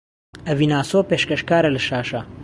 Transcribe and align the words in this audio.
ئەڤین 0.47 0.71
ئاسۆ 0.77 0.99
پێشکەشکارە 1.09 1.69
لە 1.75 1.81
شاشە 1.87 2.21